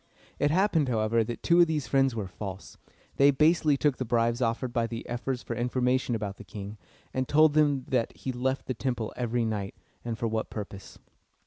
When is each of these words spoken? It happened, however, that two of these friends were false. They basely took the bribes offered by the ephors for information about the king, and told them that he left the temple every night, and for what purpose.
It 0.39 0.49
happened, 0.49 0.89
however, 0.89 1.23
that 1.23 1.43
two 1.43 1.61
of 1.61 1.67
these 1.67 1.85
friends 1.85 2.15
were 2.15 2.25
false. 2.27 2.75
They 3.17 3.29
basely 3.29 3.77
took 3.77 3.97
the 3.97 4.03
bribes 4.03 4.41
offered 4.41 4.73
by 4.73 4.87
the 4.87 5.07
ephors 5.07 5.43
for 5.43 5.55
information 5.55 6.15
about 6.15 6.37
the 6.37 6.43
king, 6.43 6.79
and 7.13 7.27
told 7.27 7.53
them 7.53 7.85
that 7.87 8.17
he 8.17 8.31
left 8.31 8.65
the 8.65 8.73
temple 8.73 9.13
every 9.15 9.45
night, 9.45 9.75
and 10.03 10.17
for 10.17 10.27
what 10.27 10.49
purpose. 10.49 10.97